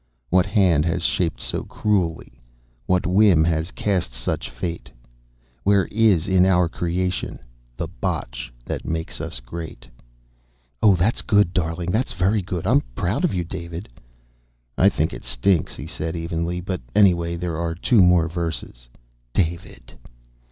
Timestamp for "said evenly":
15.85-16.61